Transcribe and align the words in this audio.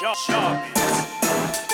sharp, 0.00 0.16
sharp. 0.16 1.69